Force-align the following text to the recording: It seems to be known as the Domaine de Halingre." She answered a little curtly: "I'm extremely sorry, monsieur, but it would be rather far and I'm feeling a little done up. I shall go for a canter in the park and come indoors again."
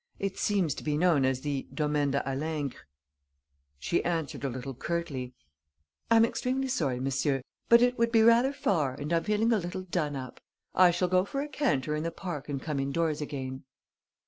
It 0.17 0.35
seems 0.39 0.73
to 0.73 0.83
be 0.83 0.97
known 0.97 1.25
as 1.25 1.41
the 1.41 1.67
Domaine 1.71 2.09
de 2.09 2.23
Halingre." 2.25 2.79
She 3.77 4.03
answered 4.03 4.43
a 4.43 4.49
little 4.49 4.73
curtly: 4.73 5.35
"I'm 6.09 6.25
extremely 6.25 6.69
sorry, 6.69 6.99
monsieur, 6.99 7.43
but 7.69 7.83
it 7.83 7.99
would 7.99 8.11
be 8.11 8.23
rather 8.23 8.51
far 8.51 8.95
and 8.95 9.13
I'm 9.13 9.25
feeling 9.25 9.53
a 9.53 9.59
little 9.59 9.83
done 9.83 10.15
up. 10.15 10.39
I 10.73 10.89
shall 10.89 11.07
go 11.07 11.23
for 11.23 11.43
a 11.43 11.47
canter 11.47 11.95
in 11.95 12.01
the 12.01 12.09
park 12.09 12.49
and 12.49 12.59
come 12.59 12.79
indoors 12.79 13.21
again." 13.21 13.63